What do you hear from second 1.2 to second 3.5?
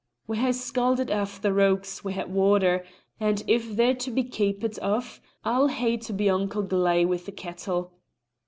the rogues wi' het water, and